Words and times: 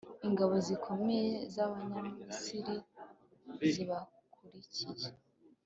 ingabo 0.27 0.53
zikomeye 0.67 1.33
z’abanyamisiri 1.53 2.75
zibakurikiye; 3.71 5.07